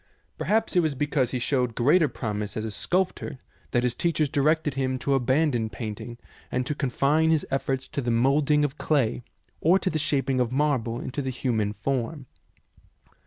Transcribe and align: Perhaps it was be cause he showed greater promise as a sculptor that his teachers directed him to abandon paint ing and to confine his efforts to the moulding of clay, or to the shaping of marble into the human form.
Perhaps 0.39 0.75
it 0.75 0.79
was 0.79 0.95
be 0.95 1.05
cause 1.05 1.29
he 1.29 1.37
showed 1.37 1.75
greater 1.75 2.07
promise 2.07 2.57
as 2.57 2.65
a 2.65 2.71
sculptor 2.71 3.37
that 3.69 3.83
his 3.83 3.93
teachers 3.93 4.29
directed 4.29 4.73
him 4.73 4.97
to 4.97 5.13
abandon 5.13 5.69
paint 5.69 6.01
ing 6.01 6.17
and 6.51 6.65
to 6.65 6.73
confine 6.73 7.29
his 7.29 7.45
efforts 7.51 7.87
to 7.89 8.01
the 8.01 8.09
moulding 8.09 8.65
of 8.65 8.79
clay, 8.79 9.21
or 9.59 9.77
to 9.77 9.91
the 9.91 9.99
shaping 9.99 10.39
of 10.39 10.51
marble 10.51 10.99
into 10.99 11.21
the 11.21 11.29
human 11.29 11.71
form. 11.71 12.25